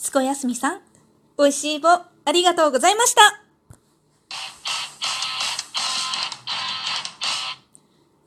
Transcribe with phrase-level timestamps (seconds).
[0.00, 0.80] すこやすみさん、
[1.36, 3.20] 美味しい棒、ありがとうございました。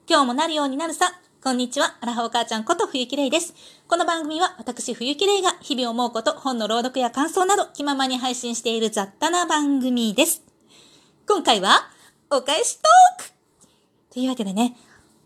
[0.08, 1.20] 今日もなるようになるさ。
[1.44, 1.98] こんにちは。
[2.00, 3.56] アラハお母ちゃんこと冬木玲です。
[3.88, 10.44] この番組は私冬木玲が日々思うこと、本の朗読や感想など気ままに配信している雑多な番組です。
[11.28, 11.90] 今回は、
[12.30, 13.32] お返しトーク
[14.14, 14.78] というわけでね、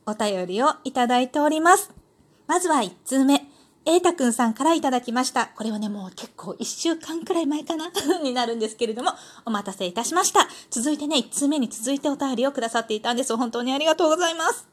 [0.05, 1.91] お便りをいただいております。
[2.47, 3.46] まずは1通目。
[3.87, 5.47] 瑛太くんさんからいただきました。
[5.55, 7.89] これはね、もう結構1週間くらい前かな
[8.21, 9.11] になるんですけれども、
[9.45, 10.45] お待たせいたしました。
[10.69, 13.33] 続いてね、1通目に続いてお便りをくださっていたんです。
[13.37, 14.67] 本当にありがとうございます。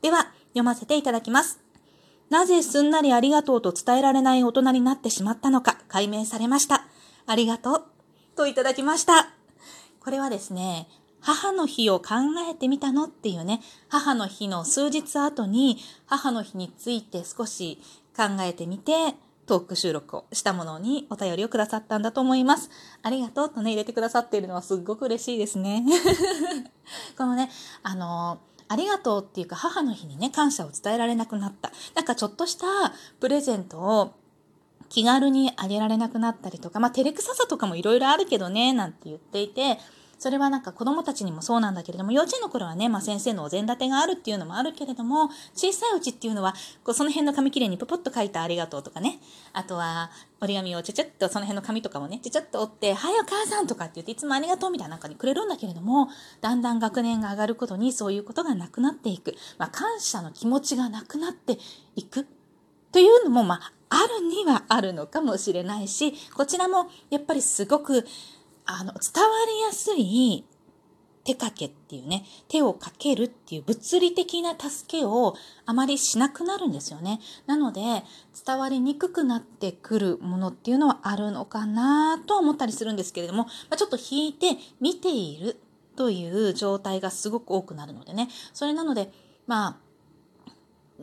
[0.00, 1.58] では、読ませていただきます。
[2.30, 6.86] なぜすんなりありがとうと伝えられない大人になってしまったのか解明されました。
[7.26, 7.84] ありがとう。
[8.36, 9.30] といただきました。
[9.98, 10.88] これはですね、
[11.20, 12.14] 母の日を考
[12.48, 17.82] えてみたのっていうね、母の日の数日後に母の日について少し
[18.16, 19.14] 考えてみて、
[19.46, 22.70] トーク収録をしたものにお便りをくださったんだと思います。
[23.02, 25.84] ありがとうとね、入れてくださっているのはすっごく嬉しいですね。
[27.16, 27.50] このね、
[27.82, 31.70] あのありがとうっていうか母の日にね、感謝を伝えられなくなった。
[31.94, 32.66] なんかちょっとした
[33.20, 34.14] プレゼントを
[34.88, 39.78] 気軽にあげられなくなったりとか、まあ照れくささとかもいろいろあるけどね、なんて言っていて、
[40.18, 49.20] それはなんか子供たちにもそうなんだけれども、幼稚園の頃はね、まあ先生のお膳立てがあるっていうのもあるけれども、小さいうちっていうのは、こうその辺の紙切れにポポッと書いたありがとうとかね、
[49.52, 56.08] あとは折り紙をちゃちゃっとその辺の紙とかもね、ちゃちゃっと折って、はいお母さんとかって言っていつもありがとうみたいな中にくれるんだけれども、
[56.40, 59.34] だんだん学年が上がることにそういうことがなくなっていく。
[59.58, 61.58] まあ感謝の気持ちがなくなって
[61.94, 62.26] いく。
[62.92, 68.06] というのも、まあ、あるにはあるのかもしれないし、こちらもやっぱりすごく、
[68.66, 70.44] あの、伝わりやすい
[71.26, 75.34] 手かけっていうね、手をかけるっていう物理的な助けを
[75.66, 77.20] あまりしなくなるんですよね。
[77.46, 77.80] なので、
[78.46, 85.56] 伝わりにくくなってくるものっていうのはあるのかなと思ったりするんですけれども、まあ、ちょっと引いて見ている
[85.96, 88.28] という状態がすごく多くなるのでね。
[88.52, 89.10] それなので、
[89.48, 89.80] ま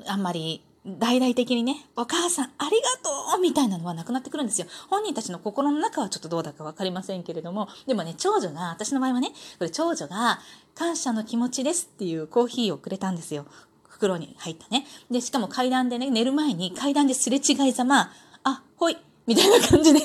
[0.06, 4.68] あ、あんまり大々的にね、お母さんありがとうみたいなのはなくなってくるんですよ。
[4.90, 9.30] 本人たちの心の中はちょっとどうだかわかりませんけれども、でもね、長女が、私の場合はね、
[9.60, 10.40] これ長女が
[10.76, 13.46] 感謝の気持ちですっていうコーヒーをくれたんですよ。
[13.88, 14.86] 袋に入ったね。
[15.10, 18.12] で、しかも階段でね、寝る前に階段ですれ違いざま、
[18.44, 20.02] あ、ほいみたいな感じで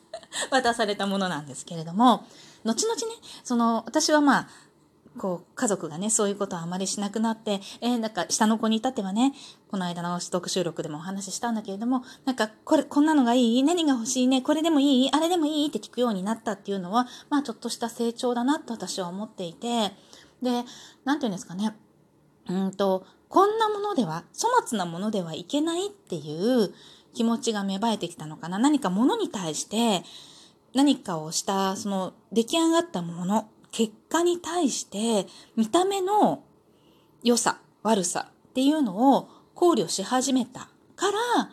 [0.50, 2.26] 渡されたものなんですけれども、
[2.64, 3.02] 後々ね、
[3.44, 4.48] その、私はまあ、
[5.18, 9.34] こう、家族がね、そういうことはあまりしなくなって、えー、なんか、下の子に至ってはね、
[9.70, 19.92] この間の取得収録でもお話ししたんだけれども、なんか、これ、こんなのがいい何が欲しいねこれでもいいあれでもいいって聞くようになったっていうのは、まあ、ちょっとした成長だなと私は思っていて、
[20.42, 20.64] で、
[21.04, 21.76] なんていうんですかね、
[22.48, 26.72] うんと、こんなものでは、粗末なものではいけないっていう
[27.14, 28.58] 気持ちが芽生えてきたのかな。
[28.58, 30.02] 何かものに対して、
[30.74, 36.42] 何かをした、その出来上がったもの結果に対して見た目の
[37.22, 41.50] 良さ、悪さっていうのを考慮し始めたから、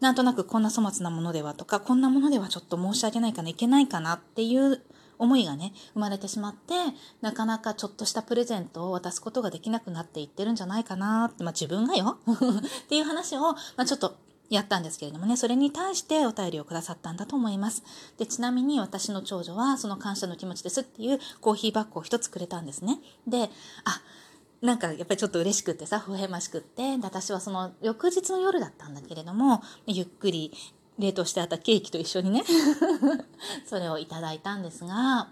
[0.00, 4.82] なんとなくこんな粗末なものではとか、こんなものではちょっと申し訳ないかな、いけないかなっていう
[5.18, 6.74] 思いがね、生まれてしまって、
[7.20, 12.18] なかなかちょっとしたプレゼントを渡すことができなくなっていってるんじゃないかなって、まあ自分がよ。
[12.26, 14.16] っていう話を、まあちょっと
[14.56, 17.82] やったんですけれどもね、それに対してお便りをくださったんだと思います。
[18.18, 22.98] で、ちなみに私の長女はその感謝の気持ちですっていうコーヒーバッグを一つくれたんですね。
[23.26, 23.50] で、
[23.84, 24.02] あ、
[24.60, 30.52] なんかやっぱりちょっと嬉しくってさ、微笑ましくって、私はその翌日の夜だったんだけれども、ゆっくり
[30.98, 32.44] 冷凍してあったケーキと一緒にね
[33.66, 35.30] それをいただいたんですが、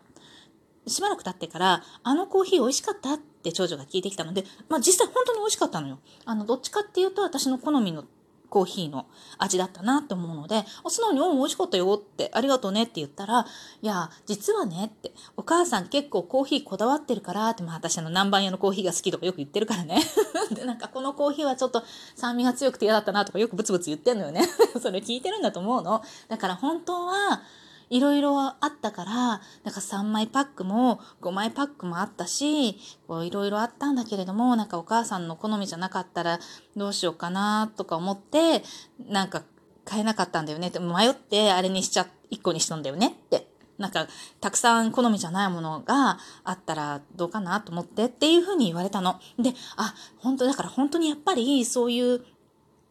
[0.86, 5.98] しばらく経ってから、あのコーヒー美味しかったって長女が聞いてきたので、まあ実際本当に美味しかったのよ。
[6.24, 8.04] あの、どっちかっていうと私の好みの
[8.50, 9.06] コーヒーの
[9.38, 13.46] 味だったなって思うので、素直に、お美味しかったよって、ありがとうねって言ったら、
[13.80, 20.02] いや、実はねって、お母さん結構コーヒーこだわってるからって、まあ私あの南蛮屋のコーヒーが好きとかよく言ってるからね。
[20.52, 21.82] で、なんかこのコーヒーはちょっと
[22.16, 24.42] 酸味が強くて嫌だったなとかよくブツブツ言ってんのよね。
[24.82, 26.02] それ聞いてるんだと思うの。
[26.28, 27.42] だから本当は、
[27.90, 32.78] いろいろあったから、なんか3枚パックも5枚パックもあったし、
[33.08, 36.38] こういろいろあったんだけれども、なんかお母さんの好みじゃなかったら
[36.76, 38.62] どうしようかなとか思って、
[39.08, 39.42] なんか
[39.84, 43.50] 買えなかったんだよねって、迷ってあれにしちゃ、1個にしたんだよねって。
[43.76, 44.06] なんか、
[44.40, 49.18] たくさん好みじゃないものがあったらどうかなと思ってっていうふうに言われたの。
[49.38, 52.24] で、あ、本当だから本当にやっぱりそういう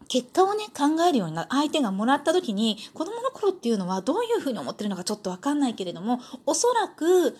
[0.09, 1.49] 結果をね、考えるようになる。
[1.51, 7.37] 相手がもらった時に、子供の頃っていうのはどういうふうに思ってるのかちょっとわかんないけれども、おそらく、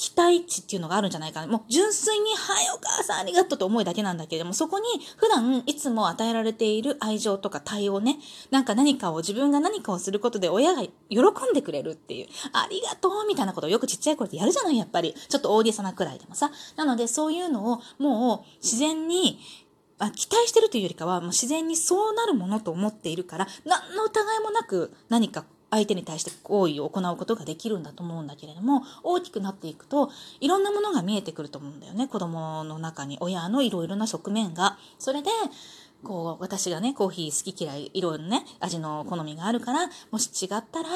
[0.00, 1.46] 期待値っていうのがあるんじゃないかな。
[1.46, 4.86] もう純粋に、はい、お母さんありがとうと思いだけなんだけれども、そこに
[5.18, 8.18] 普段いつも与えられている愛情とか対応ね、
[8.50, 11.18] なんか何かを、自分が何かをすることで親が喜
[11.50, 15.14] んでくれるっていう、ありがとうみたいなことをよくちっちゃい頃でやるじゃない、やっぱり。
[15.28, 16.50] ちょっと大げさなくらいでもさ。
[16.76, 19.38] なので、そういうのをもう自然に、
[20.00, 30.10] あ期待してるというよりかは、もう自然にそうなるものと思っているから、何の疑いもなく何か相手に対して行為を行うことができるんだと思うんだけれども大きくなっていくと
[30.40, 34.78] いろんなものが見えてくると思うんだよね子供の中に親のいろいろな側面が。
[34.98, 35.30] それで
[36.02, 40.88] こう私がねコーヒー好き嫌いいろいろね味の好みがあるからもし違ったら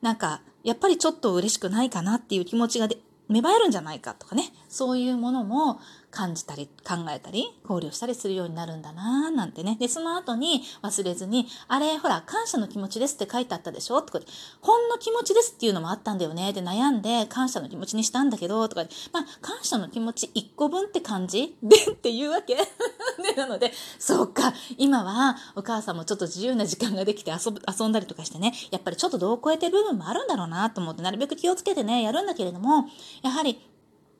[0.00, 2.98] なんかやっぱりちょっと嬉しくないかなっていう気持ちがで
[3.28, 5.80] 芽生えるんじゃないかとかねそういうものも
[6.10, 9.76] 感じたり考えたり考慮したりするようになるんだなーなんてね。
[9.78, 14.00] で、その後に忘れずに、あれ、ほら、感謝の気持ちですって書いてあったでしょ？
[14.02, 14.26] とかで、
[14.60, 16.52] ほんの気持ちですっていうのもあったんだよね。
[16.52, 21.56] で、悩んで感謝の気持ちにしたんだけど、とかで、まあ、感謝の気持ち1個分って感じ？
[21.62, 22.56] でっていうわけ。
[23.22, 32.86] で、なので、そうか、今はお母さんもちょっと自由な時間ができて遊ぶ、遊んだりとかしてね、やっぱりちょっと度を超えてる部分もあるんだろうなと思って、なるべく気をつけてね、やるんだけれども、
[33.22, 33.58] やはり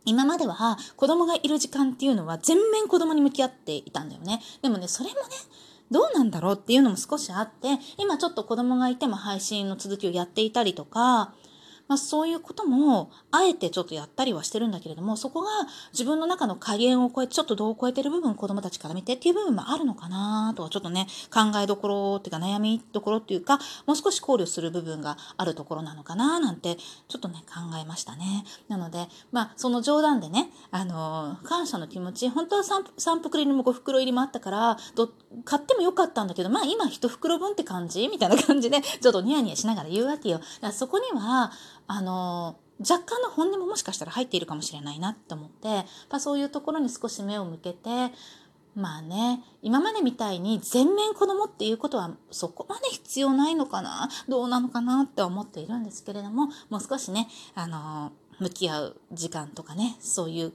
[0.05, 4.41] 今までは子供がいる時間っていうのは全面子供に向き合っていたんだよね。
[4.63, 5.21] でもね、それもね、
[5.91, 11.35] どうなんだろうっていうのも少しあって、今ちょっと子供がいても配信の続きをやっていたりとか、
[11.93, 15.51] まあ、そういうこともあえてちょっとやったりはしてるんだけれどもそこが
[15.93, 26.77] 自分の中の加減を超えてちょっと度を超えてる部分子供たちから見てっていう部分もあるのかなとはちょっとね考えどころっていうか悩みどころっていうかもう少し考慮する部分があるところなのかななんて
[27.09, 28.45] ちょっとね考えましたね。
[28.69, 35.11] なのでまあその冗談でねあの、感謝の気持ち本当は 3, 3袋入りも5袋入りもあったからど
[35.45, 40.39] 買ってもよかったんだけどまあ今1袋分って感じみたいな感じでちょっとニヤニヤしながら言うわけよ。
[40.39, 41.53] だからそこには
[41.87, 45.85] あの若干の本音ももしかしたら入っているかもしれないなって思って、ま
[46.17, 48.13] あ、そういうところに少し目を向けて
[48.75, 60.53] まあね今までみたいに全面子供っていうことはそこまで必要ないのかなどうなのかなって思っているんですけれどももう少しねあの向き合う時間とかねそういう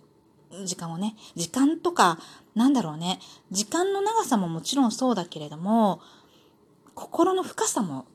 [0.66, 2.18] 時間をね時間とか
[2.56, 3.20] なんだろうね
[3.52, 6.02] 時間の長さももちろんそうだけれども
[6.96, 8.06] 心の深さも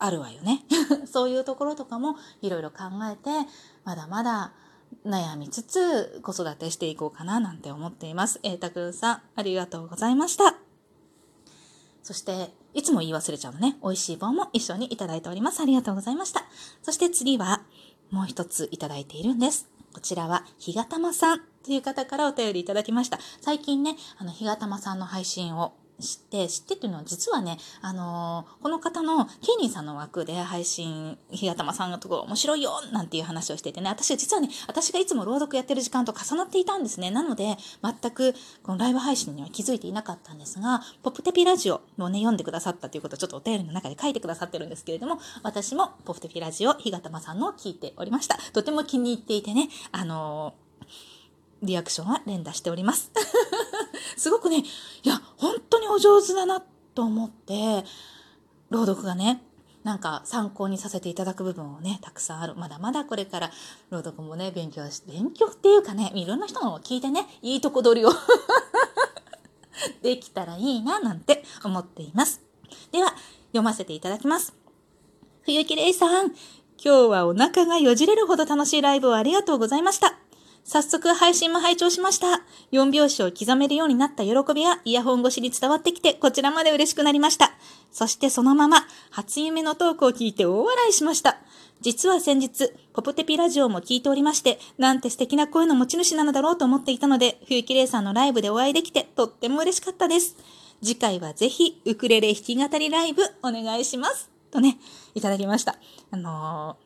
[0.00, 0.64] あるわよね。
[1.06, 3.30] そういうところとかもいろいろ考えて、
[3.84, 4.52] まだまだ
[5.06, 8.40] 悩みつつ子育てしていこうかななんて思っています。
[8.42, 10.56] えーたくんさん、ありがとうございました。
[12.02, 13.78] そして、いつも言い忘れちゃうのね。
[13.82, 15.60] 美味しい棒も一緒にいただいております。
[15.60, 16.44] ありがとうございました。
[16.82, 17.62] そして次は、
[18.10, 19.68] もう一ついただいているんです。
[19.92, 23.18] こちらは、ひがたまさんという方からお便りいただきました。
[23.40, 37.10] 最近ね、あの、ひがたまさんの配信を知って、知ってっていうのは実はね、あのー、この方のケイニーさんの枠で配信、日がたまさんのところ面白いよなんていう話をしててね、私実はね、私がいつも朗読やってる時間と重なっていたんですね。
[37.10, 48.38] なので、全くこのライブ配信には気づいていなかったんですが、ポップテピラジオをね、読んでくださったということをちょっとお便りの中で書いてくださってるんですけれども、私もポップテピラジオ、日がたまさんのを聞いておりました。
[48.52, 50.70] とても気に入っていてね、あのー
[51.62, 53.10] リアクションは連打しております。
[54.20, 56.62] すごくね、いや、本当にお上手だな
[56.94, 57.86] と思って、
[58.68, 59.42] 朗読がね、
[59.82, 62.54] なんか参考にさせていただく部分をね、たくさんある。
[62.54, 63.50] まだまだこれから
[63.88, 68.10] 朗読もね、勉強し、勉強っていうかね、いろんな人のを聞いてね、いいとこ取りを
[70.02, 72.42] できたらいいな、なんて思っています。
[72.92, 73.14] では、
[73.52, 74.54] 読ませていただきます。
[75.46, 76.34] 冬木玲さん、今
[76.76, 80.29] 日はお腹がよじれるほど楽しいライブをありがとうございました。
[80.64, 82.42] 早速配信も拝聴しました。
[82.72, 87.52] 4拍子を刻めるようになった喜びがイヤホン越しに伝わってきて、こちらまで嬉しくなりました。
[87.90, 91.38] そしてそのまま、初夢のトークを聞いて大笑いしました。
[91.80, 100.36] 実は先日、ポポテピラジオも聞いておりまして、なんて素敵な声の持ち主なのだろうと思っていたので、冬木玲さんのライブでお会いできて、とっても嬉しかったです。
[100.82, 104.30] 次回はぜひ、ウクレレ弾き語りライブお願いします。
[104.50, 104.78] とね、
[105.14, 105.76] いただきました。
[106.10, 106.76] あの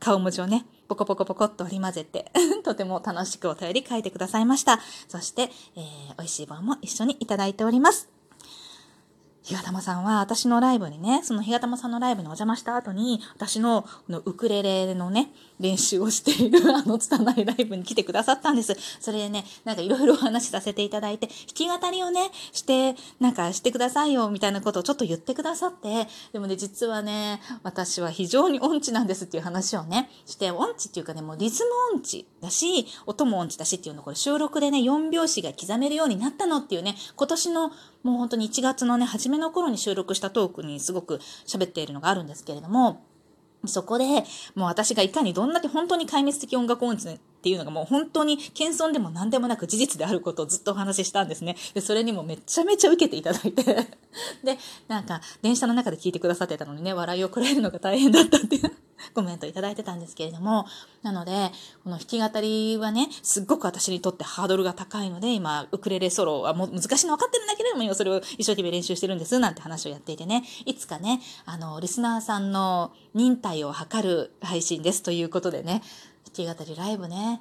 [0.00, 2.32] ー、顔文字をね、ポコポコポコっと折り混ぜて
[2.64, 4.80] とても楽しくお便り書いてくださいました。
[5.06, 8.08] そして、えー、美味しい棒も一緒にいただいております。
[9.42, 18.76] ひがたまさんは私のライブにね、そのひがたまさんのライブにお邪魔した後に、私のこのウクレレのね、練習をしている あの拙いライブに来てくださったんです。
[19.00, 37.72] それでね、なんかいろいろお話しさせていただいて、弾き語りをね、して、なんかしてくださいよ、みたいなことをちょっと言ってくださって、でもね、実はね、私は非常に音痴なんですっていう話をね、して、音痴っていうかね、もうリズム音痴だし、音も音痴だしっていうの、これ収録でね、4拍子が刻めるようになったのっていうね、今年の
[38.02, 43.02] もう本当に1月のね、初めの頃に収録したトークにすごく喋っているのがあるんですけれども、
[43.66, 44.04] そこで、
[44.54, 51.56] もう私がいかにどんだけ本当に壊滅的音楽音痴っていうのがもう本当に謙遜でも何でもなく事実であることをずっとお話ししたんですね。
[51.74, 53.62] で、それにもめちゃめちゃ受けていただいて
[54.44, 58.72] で、なんか電車の中で聞いてくださってたのにね、笑いをこらえるのが大変だったっていう
[59.14, 60.66] コメントいただいてたんですけれども、
[61.02, 61.50] なので、
[61.84, 75.82] この弾き語りはね、すっごく私にとってハードルが高いので、今、ウクレレソロはも難しいの分かってるんだけれども、今それを一生懸命練習してるんです、なんて話をやっていてね、いつかね、あの、リスナーさんの忍耐を図る配信ですということでね、
[76.34, 77.40] 弾き語りライブね、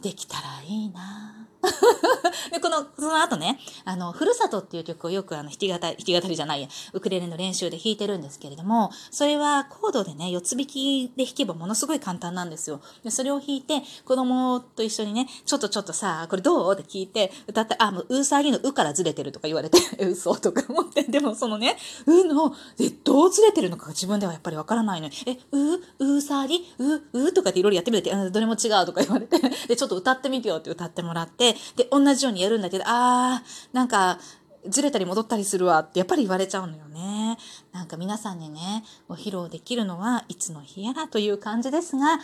[0.00, 1.46] できたらいいな。
[1.46, 1.49] ぁ
[2.52, 12.80] で、この、その後ね、あの、ふるさとっていう曲をよくあの、弾き語り、弾き語りじゃないや、ウクレレの練習で弾いてるんですけれども、それはコードでね、四つ弾きで弾けばものすごい簡単なんですよ。
[13.04, 16.74] で、それを弾いて、子供と一緒にね、ちょっとちょっとさ、これどう？
[16.74, 21.76] って聞いて、歌って、あ、もう、うさぎのうからずれてるとか言われて、 嘘とか思って、でもそのね、
[22.06, 27.32] うの、で、どうずれてるのか自分ではやっぱりわからないのに、え、う、うさぎ、う、う？
[27.32, 29.38] とかっていろいろやってみて、どれも違うとか言われて、
[29.68, 34.18] で、ちょっと歌ってみてよって歌ってもらって、で、同じようにやるんだけど、あー、なんか、
[34.68, 37.38] ずれたり戻ったりするわってやっぱり言われちゃうのよね。
[37.72, 42.18] なんか皆さんにね、ご披露できるのはいつの日やらという感じですが、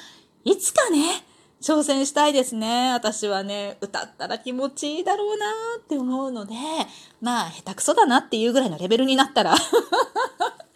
[0.44, 1.24] いつかね、
[1.62, 2.92] 挑戦したいですね。
[2.92, 5.46] 私はね、歌ったら気持ちいいだろうな
[5.78, 6.54] って思うので、
[7.20, 9.54] まあ、下手くそだなっていうぐらいのレベルになったら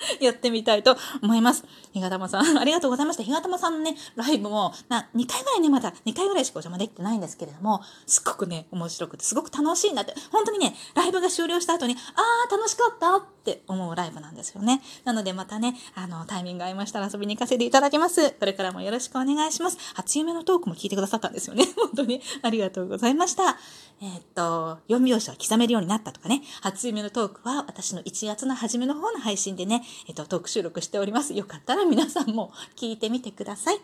[0.21, 1.65] やってみたいと思います。
[1.93, 3.23] ひがたまさん、 ありがとうございました。
[3.23, 14.83] ひがたまさんのね、ライブも、な、2回ぐらいね、まだ2回ぐらいしかお邪魔できてないんですけれども、すっごくね、面白くて、すごく楽しいんだって、本当にね、ライブが終了した後に、あー、楽しかったって思うライブなんですよね。
[15.05, 18.31] なのでまたね、あの、タイミング合いましたら遊びに行かせていただきます。
[18.33, 19.79] これからもよろしくお願いします。
[19.95, 21.65] 初夢のトークも聞いてくださったんですよね。
[21.77, 23.59] 本当にありがとうございました。
[24.03, 31.35] えー、っと、読み用紙は刻めるようになったとかね、初夢のトークは私の1月の初めの方の配信でね、えっと、トーク収録しております。
[31.35, 33.81] よかったら皆さんも聞いてみてください。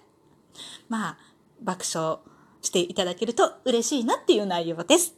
[0.89, 1.19] まあ、
[1.63, 2.19] 爆笑
[2.63, 5.15] していただけると嬉しいなっていう内容です。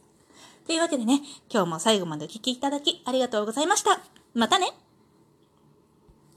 [0.65, 4.01] というわけでね、今日も最後までお聴きいただきありがとうございました。
[4.33, 4.71] またね